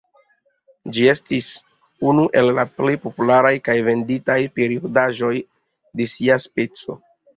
[0.95, 1.49] Ĝi estis
[2.11, 5.33] unu el la plej popularaj kaj venditaj periodaĵoj
[6.01, 6.99] de sia speco.